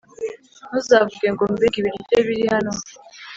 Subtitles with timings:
[0.67, 2.73] ntuzavuge ngo «Mbega ibiryo biri hano!»